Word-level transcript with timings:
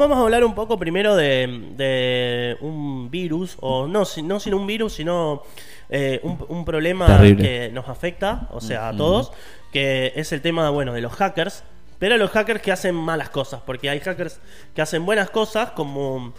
vamos 0.00 0.18
a 0.18 0.22
hablar 0.22 0.44
un 0.44 0.54
poco 0.54 0.78
primero 0.78 1.14
de, 1.14 1.46
de 1.76 2.56
un 2.60 3.10
virus, 3.10 3.56
o 3.60 3.86
no, 3.86 4.04
si- 4.04 4.22
no 4.22 4.40
sino 4.40 4.56
un 4.56 4.66
virus, 4.66 4.94
sino 4.94 5.42
eh, 5.88 6.18
un, 6.22 6.38
un 6.48 6.64
problema 6.64 7.06
Terrible. 7.06 7.42
que 7.42 7.70
nos 7.72 7.88
afecta, 7.88 8.48
o 8.50 8.60
sea, 8.60 8.88
a 8.88 8.96
todos, 8.96 9.32
que 9.72 10.12
es 10.16 10.32
el 10.32 10.40
tema, 10.42 10.70
bueno, 10.70 10.92
de 10.92 11.00
los 11.00 11.12
hackers. 11.12 11.62
Pero 11.98 12.16
los 12.16 12.30
hackers 12.30 12.62
que 12.62 12.72
hacen 12.72 12.94
malas 12.94 13.28
cosas, 13.28 13.60
porque 13.66 13.90
hay 13.90 14.00
hackers 14.00 14.40
que 14.74 14.80
hacen 14.82 15.04
buenas 15.04 15.28
cosas, 15.30 15.72
como 15.72 16.32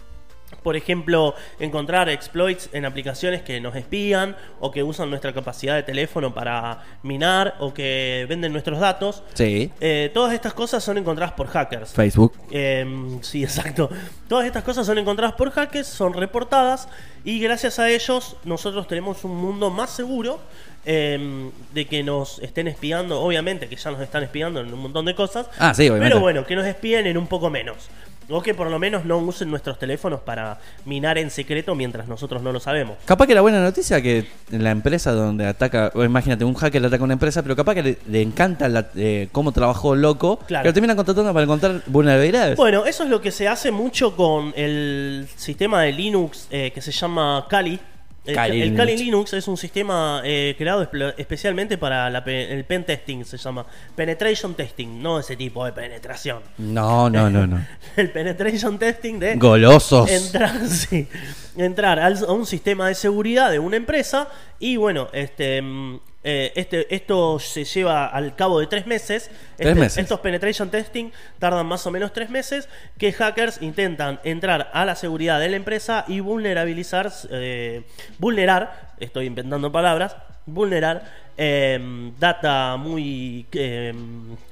por 0.62 0.76
ejemplo, 0.76 1.34
encontrar 1.58 2.08
exploits 2.08 2.68
en 2.72 2.84
aplicaciones 2.84 3.42
que 3.42 3.60
nos 3.60 3.74
espían 3.76 4.36
o 4.60 4.70
que 4.70 4.82
usan 4.82 5.10
nuestra 5.10 5.32
capacidad 5.32 5.74
de 5.74 5.82
teléfono 5.82 6.34
para 6.34 6.82
minar 7.02 7.56
o 7.60 7.74
que 7.74 8.26
venden 8.28 8.52
nuestros 8.52 8.78
datos. 8.78 9.22
Sí. 9.34 9.70
Eh, 9.80 10.10
todas 10.14 10.32
estas 10.32 10.54
cosas 10.54 10.82
son 10.82 10.98
encontradas 10.98 11.34
por 11.34 11.48
hackers. 11.48 11.92
Facebook. 11.92 12.34
Eh, 12.50 12.86
sí, 13.22 13.42
exacto. 13.44 13.90
Todas 14.28 14.46
estas 14.46 14.62
cosas 14.62 14.86
son 14.86 14.98
encontradas 14.98 15.34
por 15.34 15.50
hackers, 15.50 15.86
son 15.86 16.14
reportadas 16.14 16.88
y 17.24 17.40
gracias 17.40 17.78
a 17.78 17.90
ellos 17.90 18.36
nosotros 18.44 18.86
tenemos 18.88 19.24
un 19.24 19.36
mundo 19.36 19.70
más 19.70 19.90
seguro 19.90 20.40
eh, 20.84 21.50
de 21.72 21.86
que 21.86 22.02
nos 22.02 22.40
estén 22.40 22.68
espiando. 22.68 23.20
Obviamente 23.20 23.68
que 23.68 23.76
ya 23.76 23.90
nos 23.90 24.00
están 24.00 24.22
espiando 24.22 24.60
en 24.60 24.72
un 24.72 24.80
montón 24.80 25.04
de 25.04 25.14
cosas. 25.14 25.48
Ah, 25.58 25.74
sí, 25.74 25.82
obviamente. 25.82 26.08
Pero 26.10 26.20
bueno, 26.20 26.44
que 26.44 26.56
nos 26.56 26.66
espíen 26.66 27.06
en 27.06 27.16
un 27.16 27.26
poco 27.26 27.50
menos. 27.50 27.88
O 28.28 28.40
que 28.42 28.54
por 28.54 28.70
lo 28.70 28.78
menos 28.78 29.04
no 29.04 29.18
usen 29.18 29.50
nuestros 29.50 29.78
teléfonos 29.78 30.20
para 30.20 30.58
minar 30.84 31.18
en 31.18 31.30
secreto 31.30 31.74
mientras 31.74 32.08
nosotros 32.08 32.42
no 32.42 32.52
lo 32.52 32.60
sabemos. 32.60 32.96
Capaz 33.04 33.26
que 33.26 33.34
la 33.34 33.40
buena 33.40 33.60
noticia 33.62 34.00
que 34.00 34.26
la 34.50 34.70
empresa 34.70 35.12
donde 35.12 35.46
ataca, 35.46 35.90
o 35.94 36.04
imagínate, 36.04 36.44
un 36.44 36.54
hacker 36.54 36.84
ataca 36.86 37.02
a 37.02 37.04
una 37.04 37.14
empresa, 37.14 37.42
pero 37.42 37.56
capaz 37.56 37.74
que 37.74 37.82
le, 37.82 37.98
le 38.08 38.22
encanta 38.22 38.68
la- 38.68 38.88
eh, 38.96 39.28
cómo 39.32 39.52
trabajó 39.52 39.94
loco, 39.94 40.38
Claro. 40.46 40.62
que 40.62 40.68
lo 40.68 40.72
terminan 40.74 40.96
contratando 40.96 41.32
para 41.32 41.44
encontrar 41.44 41.82
vulnerabilidades. 41.86 42.56
Bueno, 42.56 42.84
eso 42.86 43.04
es 43.04 43.10
lo 43.10 43.20
que 43.20 43.30
se 43.30 43.48
hace 43.48 43.70
mucho 43.70 44.16
con 44.16 44.52
el 44.56 45.26
sistema 45.36 45.82
de 45.82 45.92
Linux 45.92 46.46
eh, 46.50 46.70
que 46.74 46.80
se 46.80 46.92
llama 46.92 47.46
Kali. 47.48 47.78
El, 48.24 48.34
Kali 48.36 48.60
el 48.62 48.68
Linux. 48.68 48.78
Kali 48.78 48.96
Linux 48.96 49.32
es 49.32 49.48
un 49.48 49.56
sistema 49.56 50.22
eh, 50.24 50.54
creado 50.56 50.88
espe- 50.88 51.14
especialmente 51.18 51.76
para 51.76 52.08
la 52.08 52.22
pe- 52.22 52.52
el 52.52 52.64
pen 52.64 52.84
testing, 52.84 53.24
se 53.24 53.36
llama 53.36 53.66
penetration 53.96 54.54
testing, 54.54 55.02
no 55.02 55.18
ese 55.18 55.34
tipo 55.34 55.64
de 55.64 55.72
penetración. 55.72 56.40
No, 56.58 57.10
no, 57.10 57.28
no, 57.28 57.46
no. 57.48 57.64
El 57.96 58.10
penetration 58.12 58.78
testing 58.78 59.18
de 59.18 59.34
Golosos. 59.36 60.08
entrar, 60.08 60.66
sí, 60.68 61.08
entrar 61.56 61.98
a 61.98 62.08
un 62.32 62.46
sistema 62.46 62.86
de 62.88 62.94
seguridad 62.94 63.50
de 63.50 63.58
una 63.58 63.76
empresa 63.76 64.28
y 64.60 64.76
bueno, 64.76 65.08
este, 65.12 65.60
mm, 65.60 66.00
eh, 66.24 66.52
este, 66.54 66.94
esto 66.94 67.38
se 67.38 67.64
lleva 67.64 68.06
al 68.06 68.36
cabo 68.36 68.60
de 68.60 68.66
tres 68.66 68.86
meses. 68.86 69.30
Tres 69.56 69.68
Este- 69.70 69.80
meses. 69.80 69.98
Estos 69.98 70.20
penetration 70.20 70.70
testing 70.70 71.10
tardan 71.38 71.66
más 71.66 71.86
o 71.86 71.90
menos 71.90 72.12
tres 72.12 72.30
meses 72.30 72.68
que 72.98 73.12
hackers 73.12 73.60
intentan 73.62 74.20
entrar 74.24 74.70
a 74.72 74.84
la 74.84 74.94
seguridad 74.94 75.40
de 75.40 75.48
la 75.48 75.56
empresa 75.56 76.04
y 76.08 76.20
vulnerabilizar, 76.20 77.10
eh, 77.30 77.82
vulnerar, 78.18 78.92
estoy 79.00 79.26
inventando 79.26 79.72
palabras, 79.72 80.16
vulnerar 80.46 81.22
eh, 81.36 81.78
data 82.18 82.76
muy, 82.76 83.46
eh, 83.52 83.92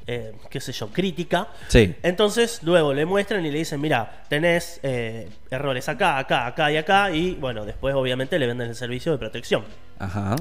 eh, 0.06 0.32
qué 0.48 0.60
sé 0.60 0.72
yo, 0.72 0.88
crítica. 0.88 1.48
Sí. 1.68 1.94
Entonces 2.02 2.60
luego 2.62 2.94
le 2.94 3.04
muestran 3.04 3.44
y 3.44 3.50
le 3.50 3.58
dicen, 3.58 3.80
mira, 3.80 4.22
tenés 4.28 4.80
eh, 4.82 5.28
errores 5.50 5.88
acá, 5.88 6.18
acá, 6.18 6.46
acá 6.46 6.72
y 6.72 6.76
acá 6.76 7.10
y 7.10 7.34
bueno, 7.34 7.64
después 7.64 7.94
obviamente 7.94 8.38
le 8.38 8.46
venden 8.46 8.68
el 8.68 8.74
servicio 8.76 9.12
de 9.12 9.18
protección. 9.18 9.64
Ajá. 9.98 10.36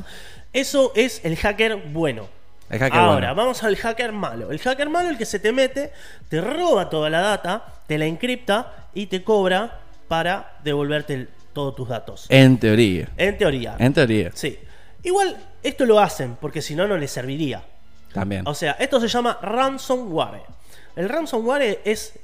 Eso 0.54 0.92
es 0.96 1.24
el 1.26 1.36
hacker 1.36 1.76
bueno. 1.92 2.28
El 2.70 2.80
hacker 2.80 3.00
Ahora, 3.00 3.28
bueno. 3.30 3.36
vamos 3.36 3.64
al 3.64 3.76
hacker 3.76 4.12
malo. 4.12 4.52
El 4.52 4.60
hacker 4.60 4.90
malo, 4.90 5.10
el 5.10 5.18
que 5.18 5.26
se 5.26 5.40
te 5.40 5.52
mete, 5.52 5.92
te 6.30 6.40
roba 6.40 6.90
toda 6.90 7.10
la 7.10 7.20
data, 7.22 7.66
te 7.88 7.98
la 7.98 8.06
encripta 8.06 8.88
y 8.94 9.08
te 9.08 9.24
cobra 9.24 9.80
para 10.08 10.54
devolverte 10.64 11.14
el- 11.16 11.30
todos 11.54 11.76
tus 11.76 11.90
datos. 11.90 12.26
En 12.30 12.58
teoría. 12.60 13.10
En 13.18 13.38
teoría. 13.38 13.76
En 13.80 13.92
teoría. 13.94 14.32
Sí. 14.36 14.58
Igual, 15.04 15.38
esto 15.64 15.86
lo 15.86 16.00
hacen 16.00 16.38
porque 16.40 16.62
si 16.62 16.76
no, 16.76 16.88
no 16.88 16.98
les 16.98 17.12
serviría. 17.12 17.64
También. 18.14 18.48
O 18.48 18.54
sea, 18.54 18.74
esto 18.74 19.00
se 19.00 19.08
llama 19.08 19.38
ransomware. 19.42 20.42
El 20.96 21.10
ransomware 21.10 21.82
es 21.86 22.20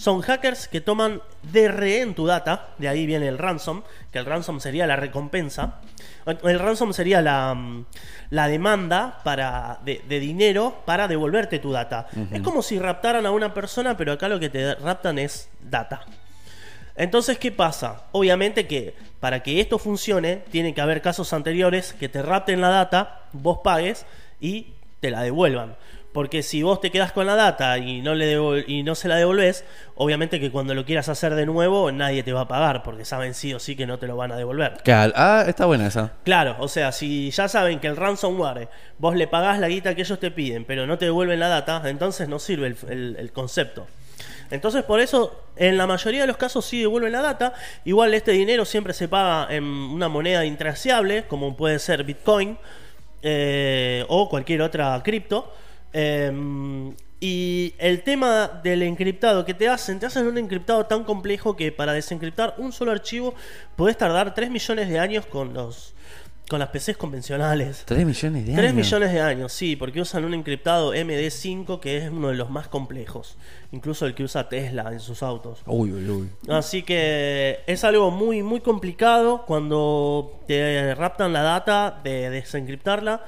son 0.00 0.22
hackers 0.22 0.66
que 0.66 0.80
toman 0.80 1.20
de 1.42 1.68
rehén 1.68 2.14
tu 2.14 2.24
data, 2.24 2.70
de 2.78 2.88
ahí 2.88 3.04
viene 3.04 3.28
el 3.28 3.36
ransom, 3.36 3.82
que 4.10 4.18
el 4.18 4.24
ransom 4.24 4.58
sería 4.58 4.86
la 4.86 4.96
recompensa. 4.96 5.80
El 6.24 6.58
ransom 6.58 6.94
sería 6.94 7.20
la, 7.20 7.54
mm, 7.54 7.84
la 8.30 8.48
demanda 8.48 9.20
para, 9.24 9.78
de, 9.84 10.02
de 10.08 10.18
dinero 10.18 10.82
para 10.86 11.06
devolverte 11.06 11.58
tu 11.58 11.70
data. 11.70 12.06
Es 12.32 12.40
como 12.40 12.62
si 12.62 12.78
raptaran 12.78 13.26
a 13.26 13.30
una 13.30 13.52
persona, 13.52 13.94
pero 13.98 14.12
acá 14.12 14.28
lo 14.28 14.40
que 14.40 14.48
te 14.48 14.74
raptan 14.76 15.18
es 15.18 15.50
data. 15.60 16.06
Entonces, 16.96 17.38
¿qué 17.38 17.52
pasa? 17.52 18.04
Obviamente 18.12 18.66
que 18.66 18.94
para 19.20 19.42
que 19.42 19.60
esto 19.60 19.78
funcione, 19.78 20.36
tiene 20.50 20.74
que 20.74 20.80
haber 20.80 21.02
casos 21.02 21.32
anteriores 21.32 21.92
que 21.92 22.08
te 22.08 22.22
rapten 22.22 22.60
la 22.60 22.68
data, 22.68 23.22
vos 23.32 23.58
pagues 23.62 24.06
y 24.40 24.74
te 25.00 25.10
la 25.10 25.22
devuelvan. 25.22 25.76
Porque 26.12 26.42
si 26.42 26.64
vos 26.64 26.80
te 26.80 26.90
quedas 26.90 27.12
con 27.12 27.24
la 27.26 27.36
data 27.36 27.78
y 27.78 28.00
no, 28.02 28.16
le 28.16 28.36
y 28.66 28.82
no 28.82 28.96
se 28.96 29.06
la 29.06 29.14
devolves, 29.14 29.64
obviamente 29.94 30.40
que 30.40 30.50
cuando 30.50 30.74
lo 30.74 30.84
quieras 30.84 31.08
hacer 31.08 31.36
de 31.36 31.46
nuevo, 31.46 31.92
nadie 31.92 32.24
te 32.24 32.32
va 32.32 32.40
a 32.40 32.48
pagar, 32.48 32.82
porque 32.82 33.04
saben 33.04 33.32
sí 33.32 33.54
o 33.54 33.60
sí 33.60 33.76
que 33.76 33.86
no 33.86 34.00
te 34.00 34.08
lo 34.08 34.16
van 34.16 34.32
a 34.32 34.36
devolver. 34.36 34.78
Cal- 34.84 35.12
Ah, 35.14 35.44
está 35.46 35.66
buena 35.66 35.86
esa. 35.86 36.14
Claro, 36.24 36.56
o 36.58 36.66
sea, 36.66 36.90
si 36.90 37.30
ya 37.30 37.46
saben 37.46 37.78
que 37.78 37.86
el 37.86 37.96
ransomware, 37.96 38.68
vos 38.98 39.14
le 39.14 39.28
pagás 39.28 39.60
la 39.60 39.68
guita 39.68 39.94
que 39.94 40.02
ellos 40.02 40.18
te 40.18 40.32
piden, 40.32 40.64
pero 40.64 40.84
no 40.84 40.98
te 40.98 41.04
devuelven 41.04 41.38
la 41.38 41.46
data, 41.48 41.80
entonces 41.88 42.28
no 42.28 42.40
sirve 42.40 42.66
el, 42.66 42.76
el- 42.88 43.16
el 43.16 43.30
concepto. 43.32 43.86
Entonces, 44.50 44.84
por 44.84 45.00
eso, 45.00 45.44
en 45.56 45.76
la 45.76 45.86
mayoría 45.86 46.22
de 46.22 46.26
los 46.26 46.36
casos 46.36 46.64
sí 46.64 46.80
devuelven 46.80 47.12
la 47.12 47.22
data. 47.22 47.54
Igual 47.84 48.14
este 48.14 48.32
dinero 48.32 48.64
siempre 48.64 48.92
se 48.92 49.08
paga 49.08 49.54
en 49.54 49.64
una 49.64 50.08
moneda 50.08 50.44
intraseable, 50.44 51.24
como 51.24 51.56
puede 51.56 51.78
ser 51.78 52.04
Bitcoin 52.04 52.58
eh, 53.22 54.04
o 54.08 54.28
cualquier 54.28 54.62
otra 54.62 55.00
cripto. 55.02 55.52
Eh, 55.92 56.32
y 57.20 57.74
el 57.76 58.02
tema 58.02 58.48
del 58.62 58.82
encriptado 58.82 59.44
que 59.44 59.52
te 59.52 59.68
hacen, 59.68 60.00
te 60.00 60.06
hacen 60.06 60.26
un 60.26 60.38
encriptado 60.38 60.86
tan 60.86 61.04
complejo 61.04 61.54
que 61.54 61.70
para 61.70 61.92
desencriptar 61.92 62.54
un 62.56 62.72
solo 62.72 62.92
archivo 62.92 63.34
podés 63.76 63.98
tardar 63.98 64.34
3 64.34 64.50
millones 64.50 64.88
de 64.88 64.98
años 64.98 65.26
con 65.26 65.52
los 65.52 65.92
con 66.50 66.58
las 66.58 66.70
PCs 66.70 66.96
convencionales. 66.96 67.84
3 67.86 68.04
millones 68.04 68.44
de 68.44 68.54
3 68.54 68.58
años. 68.58 68.74
millones 68.74 69.12
de 69.12 69.20
años, 69.20 69.52
sí, 69.52 69.76
porque 69.76 70.00
usan 70.00 70.24
un 70.24 70.34
encriptado 70.34 70.92
MD5 70.92 71.78
que 71.78 71.98
es 71.98 72.10
uno 72.10 72.28
de 72.28 72.34
los 72.34 72.50
más 72.50 72.66
complejos, 72.66 73.36
incluso 73.70 74.04
el 74.04 74.16
que 74.16 74.24
usa 74.24 74.48
Tesla 74.48 74.90
en 74.90 74.98
sus 74.98 75.22
autos. 75.22 75.60
Uy, 75.64 75.92
uy, 75.92 76.10
uy. 76.10 76.28
Así 76.48 76.82
que 76.82 77.60
es 77.68 77.84
algo 77.84 78.10
muy 78.10 78.42
muy 78.42 78.58
complicado 78.60 79.44
cuando 79.46 80.40
te 80.48 80.92
raptan 80.96 81.32
la 81.32 81.42
data 81.42 82.00
de 82.02 82.30
desencriptarla. 82.30 83.24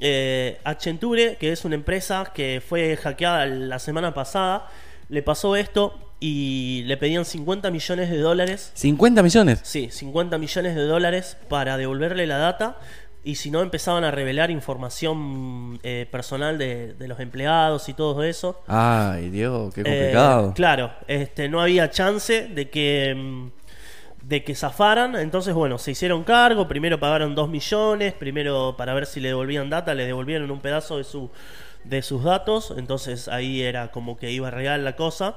Eh, 0.00 0.58
Accenture, 0.64 1.36
que 1.36 1.52
es 1.52 1.66
una 1.66 1.74
empresa 1.74 2.32
que 2.34 2.62
fue 2.66 2.96
hackeada 2.96 3.44
la 3.44 3.78
semana 3.78 4.14
pasada, 4.14 4.70
le 5.10 5.22
pasó 5.22 5.54
esto 5.54 6.03
y 6.26 6.82
le 6.84 6.96
pedían 6.96 7.26
50 7.26 7.70
millones 7.70 8.08
de 8.08 8.16
dólares 8.18 8.70
50 8.74 9.22
millones. 9.22 9.60
Sí, 9.62 9.88
50 9.90 10.38
millones 10.38 10.74
de 10.74 10.82
dólares 10.86 11.36
para 11.50 11.76
devolverle 11.76 12.26
la 12.26 12.38
data. 12.38 12.78
Y 13.26 13.34
si 13.34 13.50
no, 13.50 13.60
empezaban 13.60 14.04
a 14.04 14.10
revelar 14.10 14.50
información 14.50 15.78
eh, 15.82 16.06
personal 16.10 16.56
de, 16.56 16.94
de 16.94 17.08
los 17.08 17.20
empleados 17.20 17.88
y 17.88 17.94
todo 17.94 18.22
eso. 18.22 18.62
Ay, 18.66 19.28
Dios, 19.30 19.74
qué 19.74 19.80
Eh, 19.82 19.84
complicado. 19.84 20.52
claro, 20.54 20.92
este, 21.08 21.48
no 21.48 21.60
había 21.60 21.90
chance 21.90 22.48
de 22.48 22.70
que, 22.70 23.14
mm, 23.14 23.48
de 24.28 24.44
que 24.44 24.54
zafaran. 24.54 25.16
Entonces, 25.16 25.52
bueno, 25.54 25.76
se 25.78 25.90
hicieron 25.90 26.24
cargo. 26.24 26.66
Primero 26.68 26.98
pagaron 27.00 27.34
2 27.34 27.48
millones. 27.50 28.14
Primero, 28.14 28.74
para 28.78 28.94
ver 28.94 29.04
si 29.06 29.20
le 29.20 29.28
devolvían 29.28 29.68
data, 29.70 29.94
le 29.94 30.06
devolvieron 30.06 30.50
un 30.50 30.60
pedazo 30.60 30.96
de, 30.98 31.04
su, 31.04 31.30
de 31.84 32.02
sus 32.02 32.24
datos. 32.24 32.74
Entonces, 32.76 33.28
ahí 33.28 33.62
era 33.62 33.90
como 33.90 34.16
que 34.16 34.30
iba 34.30 34.50
real 34.50 34.84
la 34.84 34.96
cosa. 34.96 35.36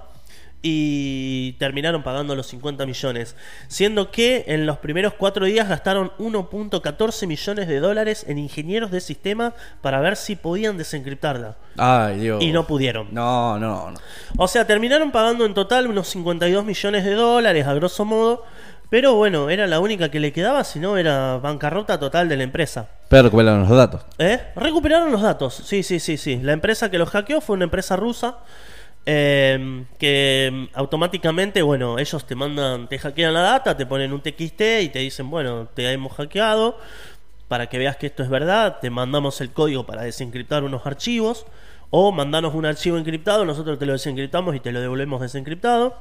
Y 0.64 1.54
terminaron 1.60 2.02
pagando 2.02 2.36
los 2.36 2.48
50 2.48 2.86
millones. 2.86 3.36
Siendo 3.68 4.10
que 4.10 4.44
en 4.48 4.66
los 4.66 4.80
primeros 4.80 5.14
cuatro 5.14 5.46
días 5.46 5.70
gastaron 5.70 6.12
1.14 6.18 7.28
millones 7.28 7.68
de 7.68 7.80
dólares 7.80 8.26
en 8.28 8.40
ingenieros 8.40 8.90
de 8.90 9.00
sistema 9.00 9.54
para 9.82 10.00
ver 10.02 10.16
si 10.16 10.36
podían 10.36 10.78
desencriptarla. 10.78 11.58
Ay, 11.78 12.20
Dios. 12.20 12.44
Y 12.44 12.52
no 12.52 12.66
pudieron. 12.66 13.10
No, 13.12 13.60
no, 13.60 13.92
no. 13.92 14.00
O 14.38 14.48
sea, 14.48 14.66
terminaron 14.66 15.12
pagando 15.12 15.46
en 15.46 15.54
total 15.54 15.88
unos 15.88 16.08
52 16.08 16.66
millones 16.66 17.06
de 17.06 17.14
dólares, 17.14 17.68
a 17.68 17.74
grosso 17.76 18.04
modo. 18.04 18.44
Pero 18.90 19.16
bueno, 19.16 19.50
era 19.50 19.68
la 19.68 19.80
única 19.82 20.10
que 20.10 20.20
le 20.20 20.32
quedaba, 20.32 20.64
si 20.64 20.80
no 20.80 20.98
era 20.98 21.38
bancarrota 21.38 22.00
total 22.00 22.30
de 22.30 22.38
la 22.38 22.44
empresa. 22.44 22.88
Pero 23.10 23.24
recuperaron 23.24 23.62
los 23.68 23.70
datos. 23.78 24.02
¿Eh? 24.18 24.40
Recuperaron 24.56 25.12
los 25.12 25.22
datos, 25.22 25.56
sí, 25.56 25.84
sí, 25.84 26.00
sí, 26.00 26.18
sí. 26.18 26.38
La 26.42 26.54
empresa 26.54 26.90
que 26.90 26.98
los 26.98 27.10
hackeó 27.10 27.42
fue 27.42 27.56
una 27.56 27.66
empresa 27.66 27.96
rusa. 27.98 28.38
eh, 29.06 29.86
que 29.98 30.50
mm, 30.52 30.78
automáticamente, 30.78 31.62
bueno, 31.62 31.98
ellos 32.00 32.26
te 32.26 32.36
mandan, 32.36 32.88
te 32.90 33.00
hackean 33.00 33.34
la 33.34 33.42
data, 33.42 33.76
te 33.78 33.86
ponen 33.86 34.12
un 34.14 34.22
TXT 34.22 34.62
y 34.82 34.90
te 34.90 35.00
dicen, 35.00 35.30
bueno, 35.30 35.68
te 35.74 35.90
hemos 35.92 36.14
hackeado. 36.14 36.78
Para 37.48 37.68
que 37.68 37.78
veas 37.78 37.96
que 37.96 38.08
esto 38.08 38.24
es 38.24 38.30
verdad, 38.30 38.80
te 38.82 38.90
mandamos 38.90 39.40
el 39.40 39.52
código 39.52 39.86
para 39.86 40.02
desencriptar 40.04 40.64
unos 40.64 40.86
archivos. 40.86 41.46
O 41.90 42.12
mandanos 42.12 42.54
un 42.54 42.66
archivo 42.66 42.98
encriptado, 42.98 43.46
nosotros 43.46 43.80
te 43.80 43.86
lo 43.86 43.94
desencriptamos 43.94 44.54
y 44.56 44.60
te 44.60 44.74
lo 44.74 44.82
devolvemos 44.82 45.22
desencriptado. 45.22 45.96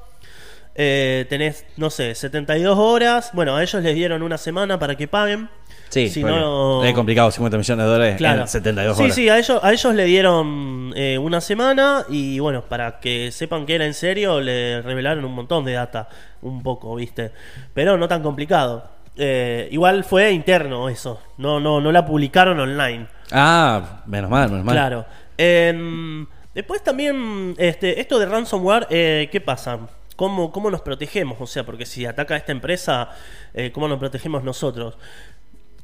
Eh, 0.78 1.24
tenés, 1.28 1.64
no 1.76 1.90
sé, 1.90 2.14
72 2.14 2.78
horas. 2.78 3.30
Bueno, 3.32 3.56
a 3.56 3.62
ellos 3.62 3.82
les 3.82 3.94
dieron 3.94 4.22
una 4.22 4.36
semana 4.36 4.78
para 4.78 4.94
que 4.94 5.08
paguen. 5.08 5.48
Sí, 5.88 6.08
si 6.08 6.22
no... 6.22 6.84
es 6.84 6.92
complicado 6.94 7.30
50 7.30 7.56
millones 7.56 7.86
de 7.86 7.90
dólares 7.90 8.16
Claro. 8.16 8.42
en 8.42 8.48
72 8.48 8.96
sí, 8.96 9.02
horas. 9.02 9.14
Sí, 9.14 9.28
a 9.28 9.38
ellos, 9.38 9.60
a 9.62 9.72
ellos 9.72 9.94
le 9.94 10.04
dieron 10.04 10.92
eh, 10.96 11.16
una 11.16 11.40
semana 11.40 12.04
y 12.08 12.38
bueno, 12.40 12.62
para 12.62 12.98
que 13.00 13.30
sepan 13.30 13.64
que 13.66 13.76
era 13.76 13.86
en 13.86 13.94
serio, 13.94 14.40
le 14.40 14.82
revelaron 14.82 15.24
un 15.24 15.32
montón 15.32 15.64
de 15.64 15.72
data, 15.72 16.08
un 16.42 16.62
poco, 16.62 16.96
¿viste? 16.96 17.30
Pero 17.72 17.96
no 17.96 18.08
tan 18.08 18.22
complicado. 18.22 18.90
Eh, 19.16 19.68
igual 19.70 20.04
fue 20.04 20.30
interno 20.32 20.90
eso, 20.90 21.22
no, 21.38 21.58
no, 21.58 21.80
no 21.80 21.90
la 21.90 22.04
publicaron 22.04 22.60
online. 22.60 23.06
Ah, 23.32 24.02
menos 24.06 24.28
mal, 24.28 24.50
menos 24.50 24.64
mal. 24.64 24.74
Claro. 24.74 25.06
Em, 25.38 26.26
después 26.54 26.82
también, 26.82 27.54
este, 27.56 27.98
esto 28.00 28.18
de 28.18 28.26
ransomware, 28.26 28.86
eh, 28.90 29.28
¿qué 29.32 29.40
pasa? 29.40 29.78
¿Cómo, 30.16 30.50
¿Cómo 30.50 30.70
nos 30.70 30.80
protegemos? 30.80 31.36
O 31.40 31.46
sea, 31.46 31.64
porque 31.64 31.86
si 31.86 32.06
ataca 32.06 32.36
esta 32.36 32.52
empresa, 32.52 33.10
eh, 33.54 33.70
¿cómo 33.72 33.86
nos 33.86 33.98
protegemos 33.98 34.42
nosotros? 34.42 34.96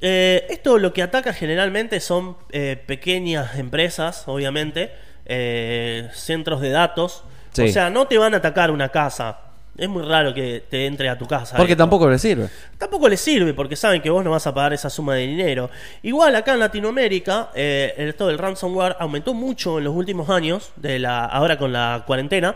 Eh, 0.00 0.46
esto 0.50 0.78
lo 0.78 0.92
que 0.92 1.02
ataca 1.02 1.32
generalmente 1.32 2.00
son 2.00 2.36
eh, 2.50 2.82
pequeñas 2.86 3.56
empresas, 3.58 4.24
obviamente, 4.26 4.92
eh, 5.26 6.08
centros 6.12 6.60
de 6.60 6.70
datos. 6.70 7.24
Sí. 7.52 7.62
O 7.64 7.68
sea, 7.68 7.90
no 7.90 8.06
te 8.08 8.18
van 8.18 8.34
a 8.34 8.38
atacar 8.38 8.70
una 8.70 8.88
casa. 8.88 9.38
Es 9.76 9.88
muy 9.88 10.02
raro 10.02 10.34
que 10.34 10.64
te 10.68 10.86
entre 10.86 11.08
a 11.08 11.16
tu 11.16 11.26
casa. 11.26 11.56
Porque 11.56 11.72
esto. 11.72 11.82
tampoco 11.84 12.08
le 12.10 12.18
sirve. 12.18 12.48
Tampoco 12.76 13.08
les 13.08 13.20
sirve 13.20 13.54
porque 13.54 13.74
saben 13.76 14.02
que 14.02 14.10
vos 14.10 14.22
no 14.24 14.30
vas 14.30 14.46
a 14.46 14.52
pagar 14.52 14.72
esa 14.74 14.90
suma 14.90 15.14
de 15.14 15.26
dinero. 15.26 15.70
Igual 16.02 16.34
acá 16.36 16.52
en 16.54 16.60
Latinoamérica, 16.60 17.50
eh, 17.54 17.94
el- 17.96 18.08
esto 18.10 18.26
del 18.26 18.36
ransomware 18.38 18.96
aumentó 18.98 19.32
mucho 19.34 19.78
en 19.78 19.84
los 19.84 19.94
últimos 19.94 20.28
años, 20.28 20.72
de 20.76 20.98
la, 20.98 21.24
ahora 21.24 21.56
con 21.58 21.72
la 21.72 22.04
cuarentena, 22.06 22.54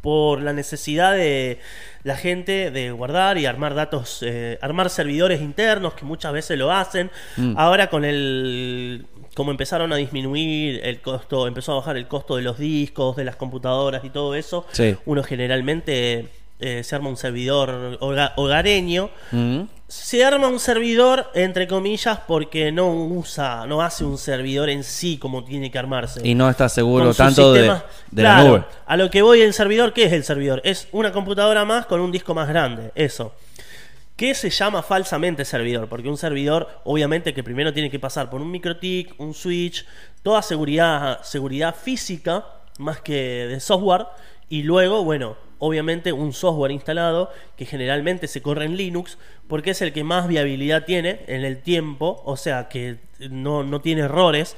por 0.00 0.40
la 0.40 0.52
necesidad 0.52 1.12
de 1.14 1.58
la 2.04 2.16
gente 2.16 2.70
de 2.70 2.90
guardar 2.90 3.36
y 3.38 3.46
armar 3.46 3.74
datos, 3.74 4.22
eh, 4.22 4.58
armar 4.62 4.88
servidores 4.90 5.40
internos 5.42 5.92
que 5.94 6.04
muchas 6.04 6.32
veces 6.32 6.58
lo 6.58 6.72
hacen. 6.72 7.10
Mm. 7.36 7.54
Ahora 7.58 7.88
con 7.88 8.04
el 8.04 9.06
como 9.34 9.52
empezaron 9.52 9.92
a 9.92 9.96
disminuir 9.96 10.80
el 10.84 11.00
costo, 11.00 11.46
empezó 11.46 11.72
a 11.72 11.76
bajar 11.76 11.96
el 11.96 12.08
costo 12.08 12.36
de 12.36 12.42
los 12.42 12.58
discos, 12.58 13.14
de 13.16 13.24
las 13.24 13.36
computadoras 13.36 14.04
y 14.04 14.10
todo 14.10 14.34
eso, 14.34 14.66
Sí. 14.72 14.96
uno 15.06 15.22
generalmente 15.22 16.28
eh, 16.62 16.82
se 16.84 16.94
arma 16.94 17.08
un 17.08 17.16
servidor 17.16 17.96
hoga- 18.00 18.32
hogareño. 18.36 19.08
Mm. 19.32 19.60
Se 19.90 20.24
arma 20.24 20.46
un 20.46 20.60
servidor, 20.60 21.32
entre 21.34 21.66
comillas, 21.66 22.20
porque 22.28 22.70
no 22.70 22.94
usa, 22.94 23.66
no 23.66 23.82
hace 23.82 24.04
un 24.04 24.18
servidor 24.18 24.70
en 24.70 24.84
sí 24.84 25.18
como 25.18 25.42
tiene 25.42 25.68
que 25.68 25.80
armarse. 25.80 26.20
Y 26.22 26.36
no 26.36 26.48
está 26.48 26.68
seguro 26.68 27.12
tanto 27.12 27.52
de, 27.52 27.62
de 27.62 27.66
la 27.66 28.36
Claro, 28.36 28.48
nube. 28.48 28.64
A 28.86 28.96
lo 28.96 29.10
que 29.10 29.20
voy 29.20 29.40
el 29.40 29.52
servidor, 29.52 29.92
¿qué 29.92 30.04
es 30.04 30.12
el 30.12 30.22
servidor? 30.22 30.60
Es 30.62 30.86
una 30.92 31.10
computadora 31.10 31.64
más 31.64 31.86
con 31.86 32.00
un 32.00 32.12
disco 32.12 32.34
más 32.34 32.46
grande, 32.46 32.92
eso. 32.94 33.34
¿Qué 34.14 34.32
se 34.36 34.48
llama 34.50 34.80
falsamente 34.84 35.44
servidor? 35.44 35.88
Porque 35.88 36.08
un 36.08 36.16
servidor, 36.16 36.68
obviamente, 36.84 37.34
que 37.34 37.42
primero 37.42 37.72
tiene 37.72 37.90
que 37.90 37.98
pasar 37.98 38.30
por 38.30 38.40
un 38.40 38.52
microtik, 38.52 39.18
un 39.18 39.34
switch, 39.34 39.84
toda 40.22 40.40
seguridad, 40.42 41.20
seguridad 41.24 41.74
física, 41.74 42.44
más 42.78 43.00
que 43.00 43.14
de 43.48 43.58
software, 43.58 44.06
y 44.48 44.62
luego, 44.62 45.02
bueno, 45.02 45.36
obviamente 45.60 46.12
un 46.12 46.32
software 46.32 46.72
instalado 46.72 47.30
que 47.56 47.66
generalmente 47.66 48.26
se 48.26 48.42
corre 48.42 48.64
en 48.64 48.76
Linux, 48.76 49.18
porque 49.46 49.70
es 49.70 49.82
el 49.82 49.92
que 49.92 50.02
más 50.02 50.26
viabilidad 50.26 50.84
tiene 50.84 51.20
en 51.28 51.44
el 51.44 51.62
tiempo, 51.62 52.20
o 52.24 52.36
sea, 52.36 52.68
que 52.68 52.96
no, 53.30 53.62
no 53.62 53.80
tiene 53.80 54.02
errores, 54.02 54.56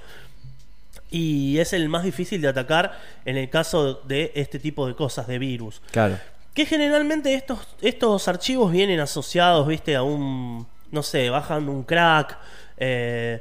y 1.10 1.58
es 1.58 1.74
el 1.74 1.88
más 1.90 2.04
difícil 2.04 2.40
de 2.40 2.48
atacar 2.48 2.98
en 3.26 3.36
el 3.36 3.50
caso 3.50 3.94
de 3.94 4.32
este 4.34 4.58
tipo 4.58 4.86
de 4.86 4.94
cosas, 4.94 5.26
de 5.26 5.38
virus. 5.38 5.82
Claro. 5.90 6.18
Que 6.54 6.64
generalmente 6.64 7.34
estos, 7.34 7.58
estos 7.82 8.28
archivos 8.28 8.72
vienen 8.72 9.00
asociados, 9.00 9.66
viste, 9.66 9.94
a 9.96 10.02
un, 10.02 10.66
no 10.90 11.02
sé, 11.02 11.28
bajan 11.30 11.68
un 11.68 11.82
crack. 11.82 12.38
eh, 12.78 13.40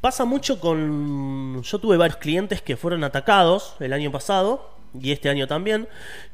pasa 0.00 0.24
mucho 0.24 0.60
con... 0.60 1.62
Yo 1.62 1.78
tuve 1.78 1.96
varios 1.96 2.18
clientes 2.18 2.62
que 2.62 2.76
fueron 2.76 3.04
atacados 3.04 3.74
el 3.80 3.92
año 3.92 4.12
pasado 4.12 4.79
y 4.98 5.12
este 5.12 5.28
año 5.28 5.46
también, 5.46 5.88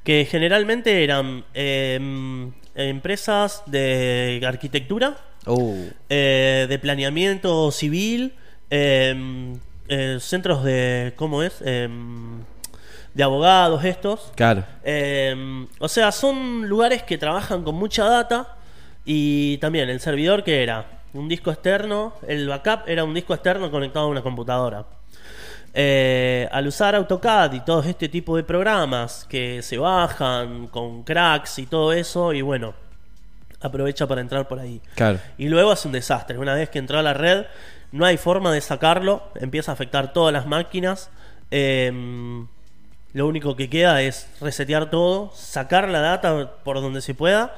que 0.04 0.26
generalmente 0.30 1.02
eran 1.04 1.44
em, 1.54 2.52
empresas 2.74 3.62
de 3.66 4.40
arquitectura, 4.46 5.16
Uh, 5.46 5.92
eh, 6.08 6.66
de 6.68 6.78
planeamiento 6.80 7.70
civil, 7.70 8.34
em, 8.68 9.54
eh, 9.88 10.18
centros 10.20 10.64
de... 10.64 11.12
¿Cómo 11.14 11.40
es? 11.40 11.62
Em, 11.62 12.42
de 13.14 13.22
abogados 13.22 13.84
estos. 13.84 14.32
claro. 14.34 14.64
O 15.78 15.88
sea, 15.88 16.10
son 16.10 16.68
lugares 16.68 17.04
que 17.04 17.16
trabajan 17.16 17.62
con 17.62 17.76
mucha 17.76 18.04
data 18.04 18.56
y 19.04 19.56
también 19.58 19.88
el 19.88 20.00
servidor 20.00 20.42
que 20.42 20.64
era 20.64 20.96
un 21.14 21.28
disco 21.28 21.50
externo, 21.50 22.12
el 22.28 22.48
backup 22.48 22.88
era 22.88 23.04
un 23.04 23.14
disco 23.14 23.32
externo 23.32 23.70
conectado 23.70 24.06
a 24.06 24.08
una 24.08 24.22
computadora. 24.22 24.84
Eh, 25.78 26.48
al 26.52 26.66
usar 26.66 26.94
AutoCAD 26.94 27.52
y 27.52 27.60
todo 27.60 27.82
este 27.82 28.08
tipo 28.08 28.34
de 28.34 28.44
programas 28.44 29.26
que 29.28 29.60
se 29.60 29.76
bajan 29.76 30.68
con 30.68 31.02
cracks 31.02 31.58
y 31.58 31.66
todo 31.66 31.92
eso, 31.92 32.32
y 32.32 32.40
bueno, 32.40 32.72
aprovecha 33.60 34.06
para 34.06 34.22
entrar 34.22 34.48
por 34.48 34.58
ahí. 34.58 34.80
Claro. 34.94 35.18
Y 35.36 35.50
luego 35.50 35.70
hace 35.70 35.86
un 35.86 35.92
desastre. 35.92 36.38
Una 36.38 36.54
vez 36.54 36.70
que 36.70 36.78
entró 36.78 36.98
a 36.98 37.02
la 37.02 37.12
red, 37.12 37.44
no 37.92 38.06
hay 38.06 38.16
forma 38.16 38.52
de 38.52 38.62
sacarlo. 38.62 39.24
Empieza 39.34 39.70
a 39.70 39.74
afectar 39.74 40.14
todas 40.14 40.32
las 40.32 40.46
máquinas. 40.46 41.10
Eh, 41.50 41.92
lo 43.12 43.26
único 43.26 43.54
que 43.54 43.68
queda 43.68 44.00
es 44.00 44.28
resetear 44.40 44.88
todo, 44.88 45.30
sacar 45.34 45.88
la 45.88 46.00
data 46.00 46.54
por 46.64 46.80
donde 46.80 47.02
se 47.02 47.12
pueda, 47.12 47.54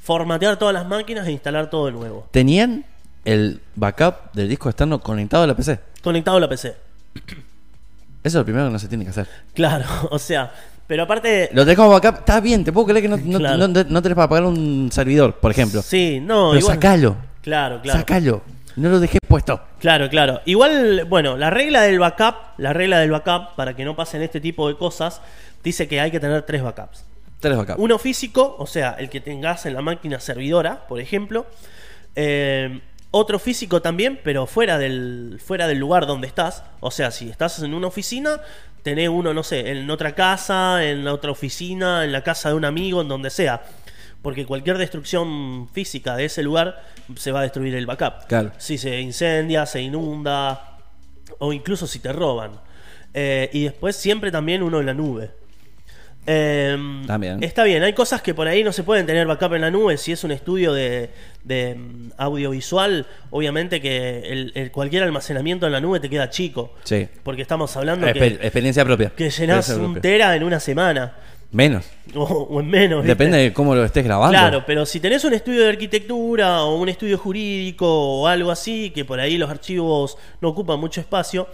formatear 0.00 0.58
todas 0.58 0.74
las 0.74 0.86
máquinas 0.86 1.26
e 1.26 1.32
instalar 1.32 1.70
todo 1.70 1.86
de 1.86 1.92
nuevo. 1.92 2.28
Tenían 2.30 2.84
el 3.24 3.60
backup 3.74 4.32
del 4.32 4.48
disco 4.48 4.68
externo 4.68 5.00
conectado 5.00 5.42
a 5.42 5.46
la 5.48 5.56
PC. 5.56 5.80
Conectado 6.02 6.36
a 6.36 6.40
la 6.40 6.48
PC. 6.48 6.76
Eso 8.28 8.38
es 8.38 8.42
lo 8.42 8.44
primero 8.44 8.66
que 8.66 8.72
no 8.72 8.78
se 8.78 8.88
tiene 8.88 9.04
que 9.04 9.10
hacer. 9.10 9.26
Claro, 9.54 9.84
o 10.10 10.18
sea, 10.18 10.52
pero 10.86 11.02
aparte... 11.04 11.50
Lo 11.52 11.62
tenés 11.64 11.76
como 11.76 11.90
backup, 11.90 12.20
está 12.20 12.40
bien, 12.40 12.64
te 12.64 12.72
puedo 12.72 12.86
creer 12.86 13.02
que 13.02 13.08
no, 13.08 13.16
no, 13.16 13.38
Claro. 13.38 13.68
no- 13.68 13.84
no 13.84 14.02
tenés 14.02 14.16
para 14.16 14.28
pagar 14.28 14.44
un 14.44 14.88
servidor, 14.92 15.34
por 15.36 15.50
ejemplo. 15.50 15.82
Sí, 15.82 16.20
no, 16.20 16.50
Pero 16.50 16.60
igual- 16.60 16.74
sacalo, 16.76 17.16
Claro, 17.42 17.80
claro. 17.82 17.98
sacalo. 18.00 18.42
No 18.76 18.90
lo 18.90 19.00
dejé 19.00 19.18
puesto. 19.26 19.60
Claro, 19.80 20.08
claro. 20.08 20.40
Igual, 20.44 21.04
bueno, 21.06 21.36
la 21.36 21.50
regla 21.50 21.82
del 21.82 21.98
backup, 21.98 22.34
la 22.58 22.72
regla 22.72 23.00
del 23.00 23.10
backup, 23.10 23.56
para 23.56 23.74
que 23.74 23.84
no 23.84 23.96
pasen 23.96 24.22
este 24.22 24.40
tipo 24.40 24.68
de 24.68 24.76
cosas, 24.76 25.20
dice 25.64 25.88
que 25.88 26.00
hay 26.00 26.10
que 26.12 26.20
tener 26.20 26.42
tres 26.42 26.62
backups. 26.62 27.04
Tres 27.40 27.56
backups. 27.56 27.78
Uno 27.80 27.98
físico, 27.98 28.54
o 28.58 28.66
sea, 28.66 28.94
el 28.98 29.10
que 29.10 29.20
tengas 29.20 29.66
en 29.66 29.74
la 29.74 29.82
máquina 29.82 30.20
servidora, 30.20 30.86
por 30.86 31.00
ejemplo. 31.00 31.46
Eh, 32.14 32.80
otro 33.10 33.38
físico 33.38 33.80
también, 33.80 34.20
pero 34.22 34.46
fuera 34.46 34.78
del, 34.78 35.40
fuera 35.44 35.66
del 35.66 35.78
lugar 35.78 36.06
donde 36.06 36.26
estás. 36.26 36.64
O 36.80 36.90
sea, 36.90 37.10
si 37.10 37.28
estás 37.28 37.62
en 37.62 37.74
una 37.74 37.86
oficina, 37.86 38.40
tenés 38.82 39.08
uno, 39.08 39.32
no 39.34 39.42
sé, 39.42 39.70
en 39.70 39.90
otra 39.90 40.14
casa, 40.14 40.84
en 40.84 41.06
otra 41.08 41.30
oficina, 41.30 42.04
en 42.04 42.12
la 42.12 42.22
casa 42.22 42.50
de 42.50 42.54
un 42.54 42.64
amigo, 42.64 43.00
en 43.00 43.08
donde 43.08 43.30
sea. 43.30 43.62
Porque 44.22 44.46
cualquier 44.46 44.78
destrucción 44.78 45.68
física 45.72 46.16
de 46.16 46.24
ese 46.26 46.42
lugar 46.42 46.82
se 47.16 47.32
va 47.32 47.40
a 47.40 47.42
destruir 47.42 47.74
el 47.74 47.86
backup. 47.86 48.26
Claro. 48.26 48.52
Si 48.58 48.76
se 48.76 49.00
incendia, 49.00 49.64
se 49.64 49.80
inunda, 49.80 50.78
o 51.38 51.52
incluso 51.52 51.86
si 51.86 52.00
te 52.00 52.12
roban. 52.12 52.60
Eh, 53.14 53.48
y 53.52 53.64
después 53.64 53.96
siempre 53.96 54.30
también 54.30 54.62
uno 54.62 54.80
en 54.80 54.86
la 54.86 54.94
nube. 54.94 55.30
Em, 56.26 57.06
También. 57.06 57.42
Está 57.42 57.64
bien, 57.64 57.82
hay 57.82 57.94
cosas 57.94 58.20
que 58.20 58.34
por 58.34 58.46
ahí 58.48 58.62
no 58.62 58.72
se 58.72 58.82
pueden 58.82 59.06
tener 59.06 59.26
backup 59.26 59.54
en 59.54 59.62
la 59.62 59.70
nube. 59.70 59.96
Si 59.96 60.12
es 60.12 60.24
un 60.24 60.30
estudio 60.30 60.74
de, 60.74 61.08
de, 61.44 61.74
mm, 61.74 62.10
audiovisual, 62.18 63.06
obviamente 63.30 63.80
que 63.80 64.20
el, 64.30 64.52
el- 64.54 64.70
cualquier 64.70 65.04
almacenamiento 65.04 65.64
en 65.66 65.72
la 65.72 65.80
nube 65.80 66.00
te 66.00 66.10
queda 66.10 66.28
chico. 66.28 66.74
Sí. 66.84 67.08
Porque 67.22 67.40
estamos 67.42 67.74
hablando 67.78 68.06
Exper- 68.06 68.38
que, 68.38 68.44
experiencia 68.46 68.84
propia. 68.84 69.10
que 69.16 69.30
llenás 69.30 69.58
Experiencia 69.70 69.74
un 69.76 69.92
propia. 69.94 70.02
tera 70.02 70.36
en 70.36 70.42
una 70.44 70.60
semana. 70.60 71.14
Menos. 71.50 71.86
O, 72.14 72.22
o 72.24 72.60
en 72.60 72.68
menos. 72.68 72.98
¿viste? 73.02 73.08
Depende 73.08 73.38
de 73.38 73.52
cómo 73.52 73.74
lo 73.74 73.84
estés 73.84 74.04
grabando. 74.04 74.36
Claro, 74.36 74.64
pero 74.66 74.84
si 74.84 75.00
tenés 75.00 75.24
un 75.24 75.32
estudio 75.32 75.62
de 75.62 75.70
arquitectura 75.70 76.62
o 76.62 76.76
un 76.76 76.88
estudio 76.88 77.16
jurídico 77.16 77.86
o 77.86 78.26
algo 78.26 78.50
así, 78.50 78.90
que 78.90 79.04
por 79.04 79.18
ahí 79.18 79.38
los 79.38 79.48
archivos 79.48 80.18
no 80.40 80.48
ocupan 80.48 80.78
mucho 80.78 81.00
espacio, 81.00 81.48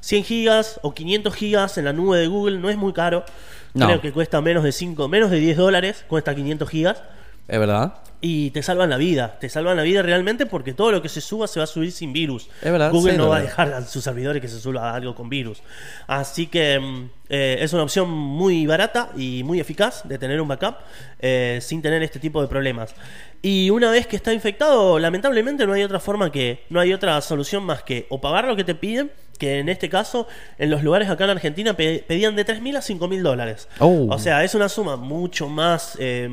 100 0.00 0.24
gigas 0.24 0.80
o 0.82 0.92
500 0.92 1.34
gigas 1.34 1.78
en 1.78 1.84
la 1.86 1.92
nube 1.92 2.18
de 2.18 2.26
Google 2.26 2.58
no 2.58 2.70
es 2.70 2.76
muy 2.76 2.92
caro. 2.92 3.24
No. 3.72 3.86
Creo 3.86 4.00
que 4.00 4.12
cuesta 4.12 4.40
menos 4.40 4.64
de 4.64 4.72
5, 4.72 5.08
menos 5.08 5.30
de 5.30 5.38
10 5.38 5.56
dólares, 5.56 6.04
cuesta 6.08 6.34
500 6.34 6.68
gigas. 6.68 7.02
Es 7.50 7.58
verdad. 7.58 7.94
Y 8.20 8.50
te 8.50 8.62
salvan 8.62 8.90
la 8.90 8.96
vida, 8.96 9.38
te 9.40 9.48
salvan 9.48 9.76
la 9.76 9.82
vida 9.82 10.02
realmente 10.02 10.46
porque 10.46 10.72
todo 10.72 10.92
lo 10.92 11.02
que 11.02 11.08
se 11.08 11.20
suba 11.20 11.48
se 11.48 11.58
va 11.58 11.64
a 11.64 11.66
subir 11.66 11.90
sin 11.90 12.12
virus. 12.12 12.48
Es 12.62 12.70
verdad, 12.70 12.92
Google 12.92 13.12
sí, 13.12 13.18
no 13.18 13.28
va 13.28 13.38
a 13.38 13.40
dejar 13.40 13.72
a 13.72 13.82
sus 13.82 14.04
servidores 14.04 14.40
que 14.40 14.46
se 14.46 14.60
suba 14.60 14.94
algo 14.94 15.16
con 15.16 15.28
virus. 15.28 15.60
Así 16.06 16.46
que 16.46 16.78
mm, 16.78 17.10
eh, 17.28 17.56
es 17.60 17.72
una 17.72 17.82
opción 17.82 18.08
muy 18.08 18.66
barata 18.66 19.10
y 19.16 19.42
muy 19.42 19.58
eficaz 19.58 20.06
de 20.06 20.16
tener 20.16 20.40
un 20.40 20.46
backup 20.46 20.76
eh, 21.18 21.58
sin 21.60 21.82
tener 21.82 22.04
este 22.04 22.20
tipo 22.20 22.40
de 22.40 22.46
problemas. 22.46 22.94
Y 23.42 23.70
una 23.70 23.90
vez 23.90 24.06
que 24.06 24.14
está 24.14 24.32
infectado, 24.32 25.00
lamentablemente 25.00 25.66
no 25.66 25.72
hay 25.72 25.82
otra 25.82 25.98
forma 25.98 26.30
que, 26.30 26.66
no 26.68 26.78
hay 26.78 26.92
otra 26.92 27.20
solución 27.22 27.64
más 27.64 27.82
que 27.82 28.06
o 28.10 28.20
pagar 28.20 28.44
lo 28.44 28.54
que 28.54 28.62
te 28.62 28.76
piden 28.76 29.10
que 29.40 29.58
en 29.58 29.68
este 29.68 29.88
caso, 29.88 30.28
en 30.58 30.70
los 30.70 30.84
lugares 30.84 31.08
acá 31.10 31.24
en 31.24 31.30
Argentina 31.30 31.74
pe- 31.74 32.04
pedían 32.06 32.36
de 32.36 32.46
3.000 32.46 32.76
a 32.76 32.80
5.000 32.80 33.22
dólares. 33.22 33.68
Oh. 33.80 34.06
O 34.08 34.18
sea, 34.20 34.44
es 34.44 34.54
una 34.54 34.68
suma 34.68 34.94
mucho 34.96 35.48
más 35.48 35.96
eh, 35.98 36.28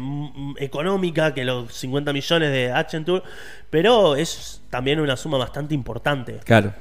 económica 0.57 1.33
que 1.33 1.43
los 1.43 1.73
50 1.73 2.13
millones 2.13 2.51
de 2.51 2.71
Accenture, 2.71 3.23
pero 3.69 4.15
es 4.15 4.61
también 4.69 4.99
una 4.99 5.17
suma 5.17 5.37
bastante 5.37 5.73
importante. 5.73 6.39
Claro. 6.43 6.73